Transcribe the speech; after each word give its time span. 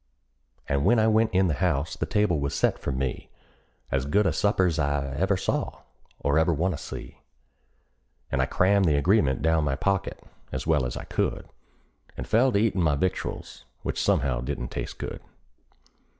And 0.67 0.83
when 0.83 0.97
I 0.97 1.05
went 1.07 1.29
in 1.29 1.47
the 1.47 1.53
house 1.61 1.95
the 1.95 2.07
table 2.07 2.39
was 2.39 2.55
set 2.55 2.79
for 2.79 2.91
me 2.91 3.29
As 3.91 4.07
good 4.07 4.25
a 4.25 4.33
supper's 4.33 4.79
I 4.79 5.15
ever 5.15 5.37
saw, 5.37 5.81
or 6.19 6.39
ever 6.39 6.51
want 6.51 6.73
to 6.75 6.79
see; 6.79 7.19
And 8.31 8.41
I 8.41 8.47
crammed 8.47 8.85
the 8.85 8.97
agreement 8.97 9.43
down 9.43 9.63
my 9.63 9.75
pocket 9.75 10.19
as 10.51 10.65
well 10.65 10.87
as 10.87 10.97
I 10.97 11.03
could, 11.03 11.47
And 12.17 12.25
fell 12.27 12.51
to 12.51 12.57
eatin' 12.57 12.81
my 12.81 12.95
victuals, 12.95 13.65
which 13.83 14.01
somehow 14.01 14.41
didn't 14.41 14.69
taste 14.71 14.97
good. 14.97 15.21